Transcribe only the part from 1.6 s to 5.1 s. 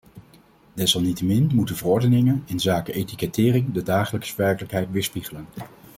verordeningen inzake etikettering de dagelijkse werkelijkheid